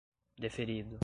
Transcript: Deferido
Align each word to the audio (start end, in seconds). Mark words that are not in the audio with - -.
Deferido 0.37 0.99